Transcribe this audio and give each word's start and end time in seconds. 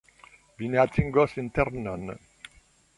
Vi 0.61 0.69
ne 0.75 0.81
atingos 0.85 1.37
internon. 1.45 2.13